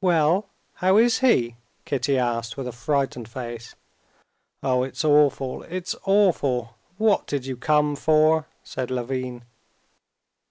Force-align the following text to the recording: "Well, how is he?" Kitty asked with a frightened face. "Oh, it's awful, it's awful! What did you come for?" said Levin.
"Well, 0.00 0.48
how 0.76 0.96
is 0.96 1.18
he?" 1.18 1.56
Kitty 1.84 2.16
asked 2.16 2.56
with 2.56 2.66
a 2.66 2.72
frightened 2.72 3.28
face. 3.28 3.74
"Oh, 4.62 4.82
it's 4.82 5.04
awful, 5.04 5.62
it's 5.64 5.94
awful! 6.04 6.78
What 6.96 7.26
did 7.26 7.44
you 7.44 7.58
come 7.58 7.94
for?" 7.94 8.46
said 8.64 8.90
Levin. 8.90 9.42